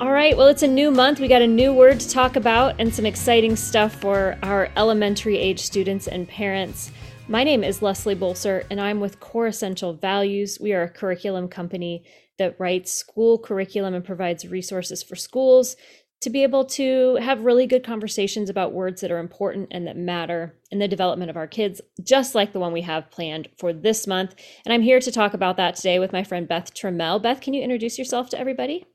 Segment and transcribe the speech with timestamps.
[0.00, 1.18] All right, well, it's a new month.
[1.18, 5.36] We got a new word to talk about and some exciting stuff for our elementary
[5.36, 6.92] age students and parents.
[7.26, 10.58] My name is Leslie Bolser, and I'm with Core Essential Values.
[10.60, 12.04] We are a curriculum company
[12.38, 15.74] that writes school curriculum and provides resources for schools
[16.20, 19.96] to be able to have really good conversations about words that are important and that
[19.96, 23.72] matter in the development of our kids, just like the one we have planned for
[23.72, 24.36] this month.
[24.64, 27.20] And I'm here to talk about that today with my friend Beth Trammell.
[27.20, 28.86] Beth, can you introduce yourself to everybody?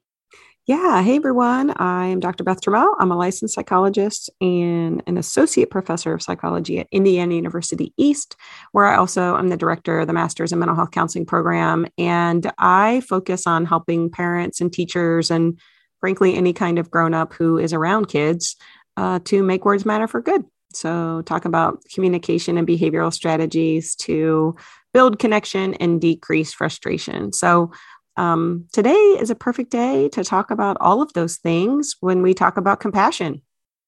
[0.65, 1.01] Yeah.
[1.01, 1.73] Hey, everyone.
[1.75, 2.45] I'm Dr.
[2.45, 2.95] Beth Trammell.
[2.97, 8.37] I'm a licensed psychologist and an associate professor of psychology at Indiana University East,
[8.71, 11.85] where I also am the director of the Masters in Mental Health Counseling program.
[11.97, 15.59] And I focus on helping parents and teachers and,
[15.99, 18.55] frankly, any kind of grown up who is around kids
[18.95, 20.45] uh, to make words matter for good.
[20.73, 24.55] So, talk about communication and behavioral strategies to
[24.93, 27.33] build connection and decrease frustration.
[27.33, 27.71] So,
[28.17, 32.33] um, today is a perfect day to talk about all of those things when we
[32.33, 33.41] talk about compassion.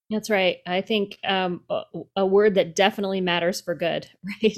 [0.09, 0.57] That's right.
[0.67, 1.81] I think um, a,
[2.17, 4.07] a, word that definitely matters for good,
[4.43, 4.57] right,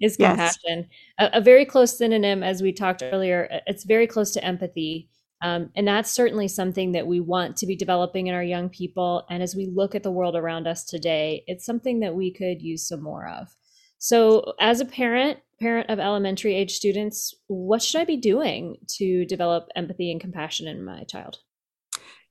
[0.00, 0.88] is compassion.
[1.18, 1.30] Yes.
[1.34, 5.10] A, a, very close synonym, as we talked earlier, it's very close to empathy.
[5.42, 9.26] Um, and that's certainly something that we want to be developing in our young people.
[9.28, 12.62] And as we look at the world around us today, it's something that we could
[12.62, 13.54] use some more of.
[13.98, 19.24] So, as a parent, parent of elementary age students, what should I be doing to
[19.24, 21.38] develop empathy and compassion in my child?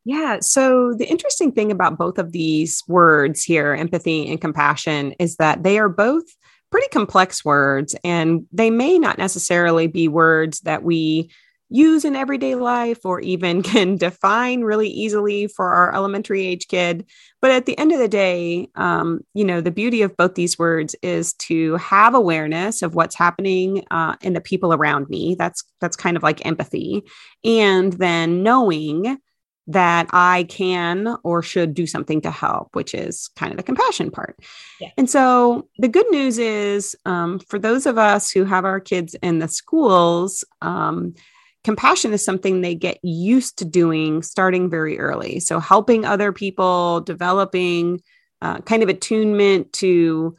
[0.04, 0.40] Yeah.
[0.42, 5.64] So, the interesting thing about both of these words here, empathy and compassion, is that
[5.64, 6.24] they are both
[6.72, 11.32] pretty complex words and they may not necessarily be words that we
[11.70, 17.06] use in everyday life or even can define really easily for our elementary age kid.
[17.42, 20.58] But at the end of the day, um, you know, the beauty of both these
[20.58, 25.36] words is to have awareness of what's happening uh, in the people around me.
[25.38, 27.04] That's that's kind of like empathy,
[27.44, 29.20] and then knowing
[29.68, 34.12] that I can or should do something to help, which is kind of the compassion
[34.12, 34.38] part.
[34.80, 34.90] Yeah.
[34.98, 39.16] And so the good news is um, for those of us who have our kids
[39.24, 41.16] in the schools, um,
[41.66, 45.40] compassion is something they get used to doing starting very early.
[45.40, 48.02] So, helping other people, developing
[48.42, 50.38] uh, kind of attunement to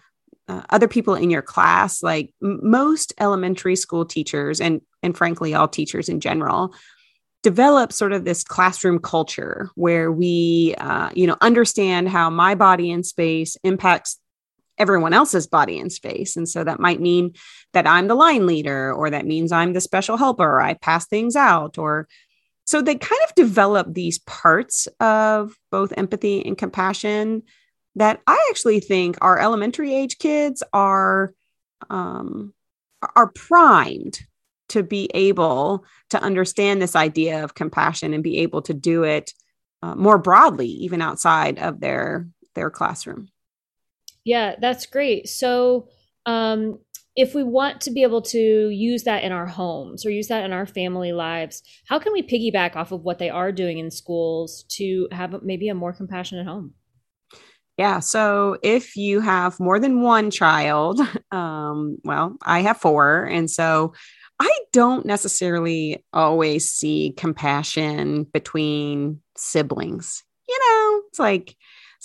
[0.49, 2.03] uh, other people in your class.
[2.03, 6.73] Like most elementary school teachers, and and frankly, all teachers in general,
[7.43, 12.91] develop sort of this classroom culture where we, uh, you know, understand how my body
[12.91, 14.19] in space impacts
[14.79, 16.37] everyone else's body and space.
[16.37, 17.35] And so that might mean
[17.73, 21.37] that I'm the line leader, or that means I'm the special helper, I pass things
[21.37, 22.09] out, or
[22.65, 27.43] so they kind of develop these parts of both empathy and compassion
[27.95, 31.33] that I actually think our elementary age kids are
[31.89, 32.53] um,
[33.15, 34.21] are primed
[34.69, 39.33] to be able to understand this idea of compassion and be able to do it
[39.83, 43.29] uh, more broadly, even outside of their their classroom.
[44.27, 45.29] Yeah, that's great.
[45.29, 45.89] So,
[46.27, 46.81] um,
[47.15, 50.45] if we want to be able to use that in our homes or use that
[50.45, 53.91] in our family lives, how can we piggyback off of what they are doing in
[53.91, 56.75] schools to have maybe a more compassionate home?
[57.79, 58.01] Yeah.
[58.01, 61.01] So if you have more than one child,
[61.31, 63.25] um, well, I have four.
[63.25, 63.95] And so
[64.41, 70.23] I don't necessarily always see compassion between siblings.
[70.49, 71.57] You know, it's like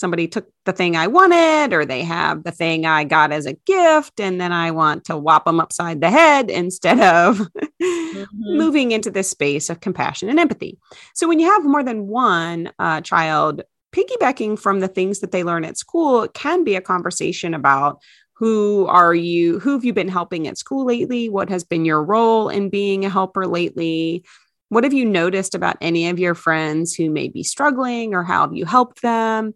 [0.02, 3.54] somebody took the thing I wanted, or they have the thing I got as a
[3.54, 7.38] gift, and then I want to whop them upside the head instead of
[7.82, 8.26] mm-hmm.
[8.58, 10.78] moving into this space of compassion and empathy.
[11.14, 13.62] So, when you have more than one uh, child,
[13.94, 18.02] piggybacking from the things that they learn at school it can be a conversation about
[18.34, 22.02] who are you who have you been helping at school lately what has been your
[22.02, 24.24] role in being a helper lately
[24.70, 28.42] what have you noticed about any of your friends who may be struggling or how
[28.42, 29.54] have you helped them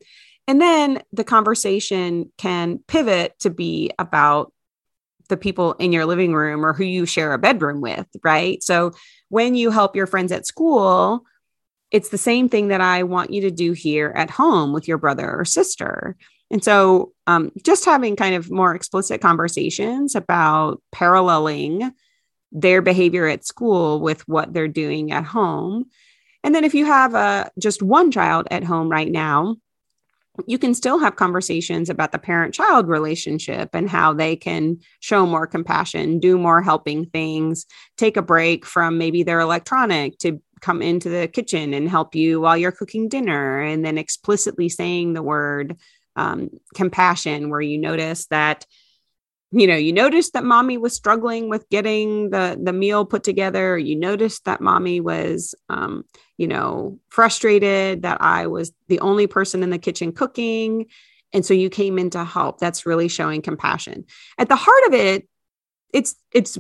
[0.47, 4.51] and then the conversation can pivot to be about
[5.27, 8.61] the people in your living room or who you share a bedroom with, right?
[8.61, 8.91] So
[9.29, 11.25] when you help your friends at school,
[11.91, 14.97] it's the same thing that I want you to do here at home with your
[14.97, 16.15] brother or sister.
[16.51, 21.91] And so, um, just having kind of more explicit conversations about paralleling
[22.51, 25.85] their behavior at school with what they're doing at home.
[26.43, 29.55] And then, if you have a, uh, just one child at home right now,
[30.47, 35.25] you can still have conversations about the parent child relationship and how they can show
[35.25, 37.65] more compassion, do more helping things,
[37.97, 42.41] take a break from maybe their electronic to come into the kitchen and help you
[42.41, 43.61] while you're cooking dinner.
[43.61, 45.77] And then explicitly saying the word
[46.15, 48.65] um, compassion, where you notice that
[49.55, 53.77] you know you noticed that mommy was struggling with getting the the meal put together.
[53.77, 56.03] You noticed that mommy was um,
[56.37, 60.87] you know frustrated that i was the only person in the kitchen cooking.
[61.33, 62.59] And so you came in to help.
[62.59, 64.05] That's really showing compassion.
[64.37, 65.27] At the heart of it
[65.93, 66.57] it's it's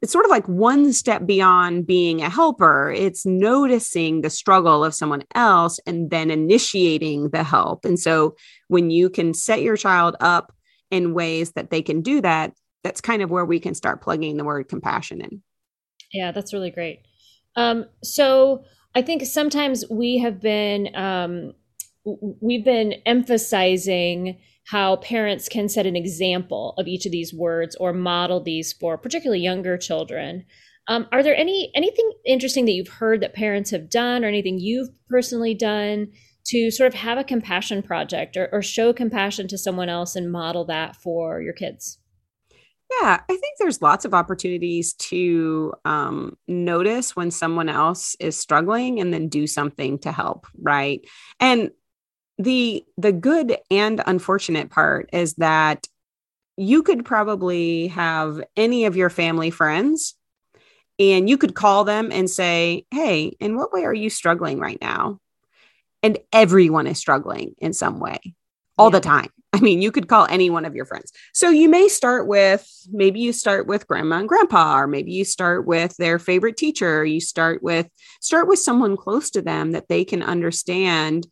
[0.00, 2.92] it's sort of like one step beyond being a helper.
[2.96, 7.84] It's noticing the struggle of someone else and then initiating the help.
[7.84, 8.36] And so
[8.68, 10.52] when you can set your child up
[10.90, 12.52] in ways that they can do that,
[12.84, 15.42] that's kind of where we can start plugging the word compassion in.
[16.12, 17.00] Yeah, that's really great.
[17.56, 18.64] Um, so
[18.94, 21.52] I think sometimes we have been um,
[22.40, 27.92] we've been emphasizing how parents can set an example of each of these words or
[27.92, 30.44] model these for particularly younger children.
[30.88, 34.58] Um, are there any anything interesting that you've heard that parents have done, or anything
[34.58, 36.08] you've personally done
[36.48, 40.30] to sort of have a compassion project or, or show compassion to someone else and
[40.32, 41.98] model that for your kids?
[42.90, 48.98] Yeah, I think there's lots of opportunities to um, notice when someone else is struggling
[48.98, 51.04] and then do something to help, right?
[51.38, 51.70] And
[52.38, 55.86] the the good and unfortunate part is that
[56.56, 60.14] you could probably have any of your family friends
[60.98, 64.78] and you could call them and say, "Hey, in what way are you struggling right
[64.80, 65.20] now?"
[66.02, 68.34] And everyone is struggling in some way
[68.76, 68.98] all yeah.
[68.98, 69.28] the time.
[69.52, 71.10] I mean, you could call any one of your friends.
[71.32, 75.24] So you may start with maybe you start with grandma and grandpa, or maybe you
[75.24, 77.04] start with their favorite teacher.
[77.04, 77.88] you start with
[78.20, 81.26] start with someone close to them that they can understand.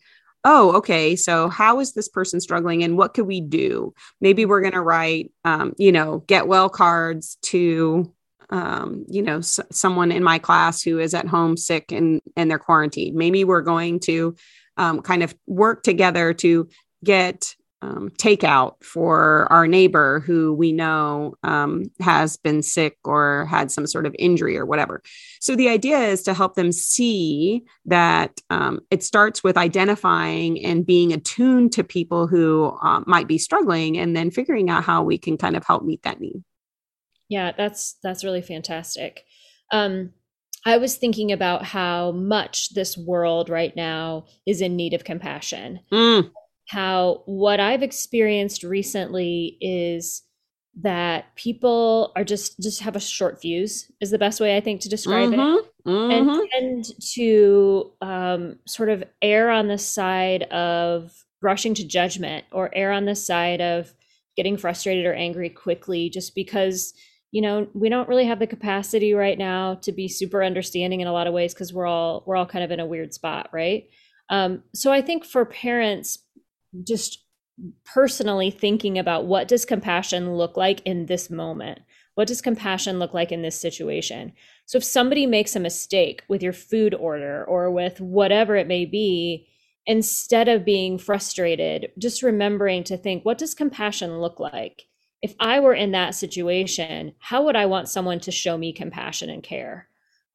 [0.45, 1.17] Oh, okay.
[1.17, 3.93] So how is this person struggling, and what could we do?
[4.21, 8.13] Maybe we're going to write, um, you know, get well cards to
[8.51, 12.51] um, you know, s- someone in my class who is at home sick and and
[12.51, 13.17] they're quarantined.
[13.17, 14.35] Maybe we're going to
[14.77, 16.69] um, kind of work together to
[17.05, 23.71] get um, takeout for our neighbor who we know um, has been sick or had
[23.71, 25.03] some sort of injury or whatever.
[25.41, 30.87] So the idea is to help them see that um, it starts with identifying and
[30.87, 35.19] being attuned to people who uh, might be struggling, and then figuring out how we
[35.19, 36.43] can kind of help meet that need.
[37.29, 39.25] Yeah, that's that's really fantastic.
[39.73, 40.13] Um,
[40.65, 45.81] I was thinking about how much this world right now is in need of compassion.
[45.93, 46.31] Mm.
[46.69, 50.23] How what I've experienced recently is
[50.83, 54.83] that people are just just have a short fuse is the best way I think
[54.83, 55.41] to describe mm-hmm.
[55.41, 56.11] it, mm-hmm.
[56.13, 56.85] and tend
[57.15, 63.07] to um, sort of err on the side of rushing to judgment or err on
[63.07, 63.95] the side of
[64.37, 66.93] getting frustrated or angry quickly just because
[67.33, 71.09] you know we don't really have the capacity right now to be super understanding in
[71.09, 73.49] a lot of ways because we're all we're all kind of in a weird spot
[73.53, 73.89] right?
[74.29, 76.19] Um, so i think for parents
[76.85, 77.25] just
[77.85, 81.81] personally thinking about what does compassion look like in this moment?
[82.15, 84.33] What does compassion look like in this situation?
[84.67, 88.85] So if somebody makes a mistake with your food order or with whatever it may
[88.85, 89.49] be
[89.87, 94.89] instead of being frustrated just remembering to think what does compassion look like
[95.23, 99.31] if I were in that situation, how would I want someone to show me compassion
[99.31, 99.89] and care?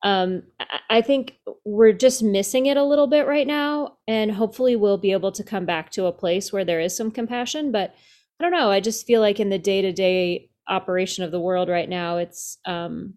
[0.03, 0.43] Um,
[0.89, 5.11] I think we're just missing it a little bit right now, and hopefully we'll be
[5.11, 7.71] able to come back to a place where there is some compassion.
[7.71, 7.93] But
[8.39, 8.71] I don't know.
[8.71, 12.17] I just feel like in the day to day operation of the world right now,
[12.17, 13.13] it's um,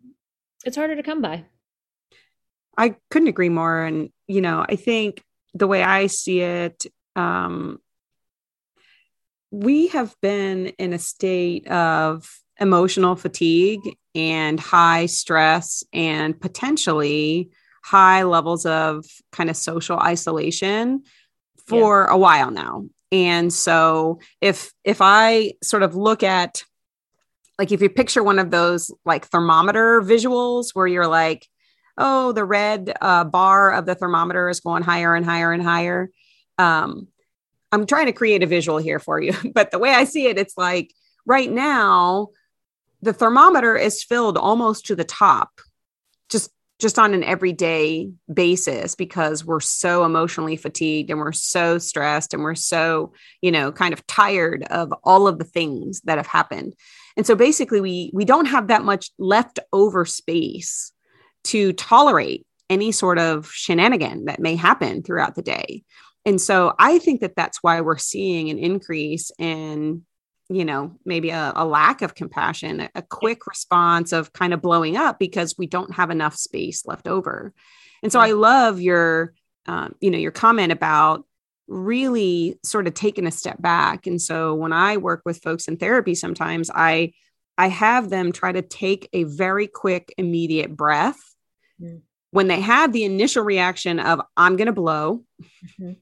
[0.66, 1.44] it's harder to come by.
[2.76, 5.22] I couldn't agree more, and you know, I think
[5.54, 7.78] the way I see it, um,
[9.62, 13.80] we have been in a state of emotional fatigue
[14.14, 17.50] and high stress and potentially
[17.84, 21.02] high levels of kind of social isolation
[21.68, 22.14] for yeah.
[22.14, 26.64] a while now and so if if i sort of look at
[27.58, 31.46] like if you picture one of those like thermometer visuals where you're like
[31.96, 36.10] oh the red uh, bar of the thermometer is going higher and higher and higher
[36.58, 37.08] um,
[37.74, 40.38] I'm trying to create a visual here for you, but the way I see it,
[40.38, 40.94] it's like
[41.26, 42.28] right now,
[43.02, 45.60] the thermometer is filled almost to the top,
[46.30, 46.50] just
[46.80, 52.42] just on an everyday basis because we're so emotionally fatigued and we're so stressed and
[52.42, 53.12] we're so
[53.42, 56.74] you know kind of tired of all of the things that have happened.
[57.16, 60.92] And so basically we we don't have that much left over space
[61.44, 65.84] to tolerate any sort of shenanigan that may happen throughout the day
[66.24, 70.04] and so I think that that's why we're seeing an increase in,
[70.48, 74.62] you know, maybe a, a lack of compassion, a, a quick response of kind of
[74.62, 77.52] blowing up because we don't have enough space left over.
[78.02, 79.34] And so I love your,
[79.66, 81.24] um, you know, your comment about
[81.66, 84.06] really sort of taking a step back.
[84.06, 87.12] And so when I work with folks in therapy, sometimes I
[87.56, 91.20] I have them try to take a very quick, immediate breath.
[91.80, 92.02] Mm.
[92.32, 95.22] When they have the initial reaction of, I'm going to blow.
[95.80, 95.92] Mm-hmm.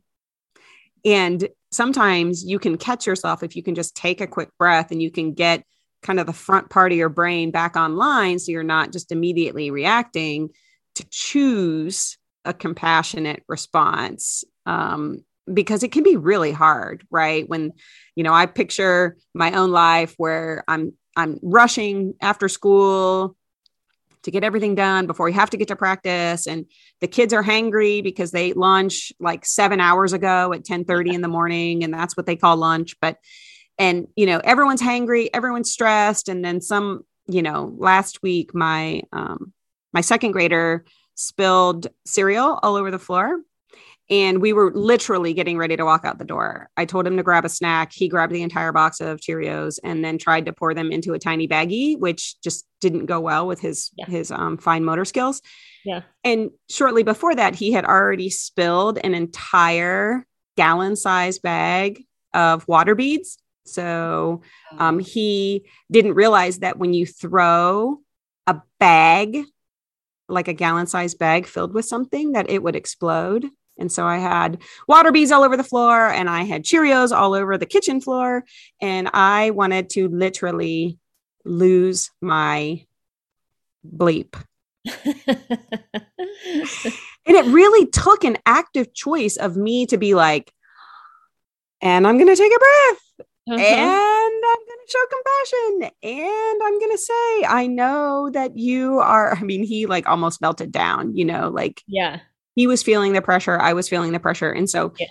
[1.05, 5.03] And sometimes you can catch yourself if you can just take a quick breath and
[5.03, 5.65] you can get
[6.03, 8.39] kind of the front part of your brain back online.
[8.39, 10.51] So you're not just immediately reacting
[10.97, 14.45] to choose a compassionate response.
[14.67, 17.49] Um, because it can be really hard, right?
[17.49, 17.73] When,
[18.15, 23.37] you know, I picture my own life where I'm I'm rushing after school
[24.23, 26.47] to get everything done before you have to get to practice.
[26.47, 26.67] And
[27.01, 31.21] the kids are hangry because they ate lunch like 7 hours ago at 10:30 in
[31.21, 32.97] the morning and that's what they call lunch.
[33.01, 33.19] But
[33.79, 36.29] and you know everyone's hangry everyone's stressed.
[36.29, 39.53] And then some you know last week my um
[39.93, 43.41] my second grader spilled cereal all over the floor
[44.11, 46.69] and we were literally getting ready to walk out the door.
[46.77, 47.93] I told him to grab a snack.
[47.93, 51.19] He grabbed the entire box of Cheerios and then tried to pour them into a
[51.19, 54.07] tiny baggie, which just didn't go well with his yeah.
[54.07, 55.41] his um, fine motor skills.
[55.85, 56.03] Yeah.
[56.25, 62.05] And shortly before that, he had already spilled an entire gallon size bag
[62.35, 63.39] of water beads.
[63.65, 64.43] So
[64.79, 68.01] um, he didn't realize that when you throw
[68.47, 69.45] a bag,
[70.29, 73.49] like a gallon size bag filled with something, that it would explode.
[73.79, 77.35] And so I had water beads all over the floor and I had Cheerios all
[77.35, 78.45] over the kitchen floor.
[78.81, 80.99] And I wanted to literally
[81.45, 82.85] lose my
[83.87, 84.35] bleep.
[85.05, 85.27] and
[87.27, 90.53] it really took an active choice of me to be like,
[91.81, 93.29] and I'm going to take a breath.
[93.51, 93.57] Uh-huh.
[93.57, 95.91] And I'm going to show compassion.
[96.03, 99.35] And I'm going to say, I know that you are.
[99.35, 102.21] I mean, he like almost melted down, you know, like, yeah
[102.55, 105.07] he was feeling the pressure i was feeling the pressure and so yeah.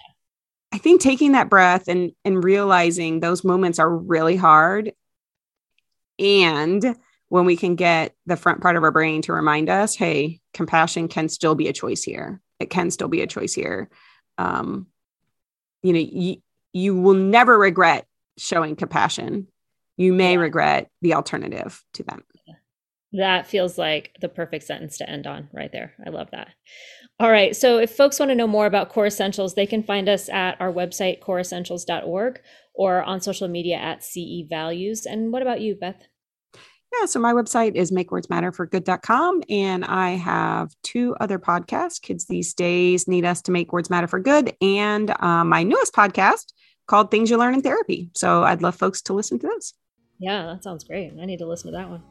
[0.71, 4.91] i think taking that breath and and realizing those moments are really hard
[6.19, 6.95] and
[7.29, 11.07] when we can get the front part of our brain to remind us hey compassion
[11.07, 13.89] can still be a choice here it can still be a choice here
[14.37, 14.87] um
[15.83, 16.37] you know you,
[16.73, 18.05] you will never regret
[18.37, 19.47] showing compassion
[19.97, 20.39] you may yeah.
[20.39, 22.21] regret the alternative to that
[23.13, 25.93] that feels like the perfect sentence to end on right there.
[26.05, 26.49] I love that.
[27.21, 27.55] All right.
[27.55, 30.59] So if folks want to know more about Core Essentials, they can find us at
[30.59, 32.41] our website, coreessentials.org,
[32.73, 35.05] or on social media at CE Values.
[35.05, 36.01] And what about you, Beth?
[36.91, 42.01] Yeah, so my website is makewordsmatterforgood.com and I have two other podcasts.
[42.01, 45.93] Kids these days need us to make words matter for good and uh, my newest
[45.93, 46.53] podcast
[46.87, 48.09] called Things You Learn in Therapy.
[48.15, 49.75] So I'd love folks to listen to those.
[50.17, 51.13] Yeah, that sounds great.
[51.21, 52.01] I need to listen to that one.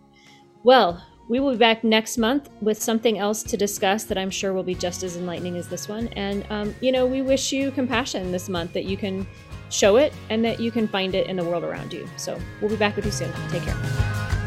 [0.63, 4.53] Well, we will be back next month with something else to discuss that I'm sure
[4.53, 6.09] will be just as enlightening as this one.
[6.09, 9.25] And, um, you know, we wish you compassion this month that you can
[9.69, 12.09] show it and that you can find it in the world around you.
[12.17, 13.33] So we'll be back with you soon.
[13.51, 14.40] Take care.